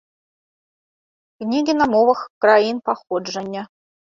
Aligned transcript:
Кнігі 1.43 1.73
на 1.83 1.87
мовах 1.93 2.19
краін 2.47 2.77
паходжання. 2.89 3.63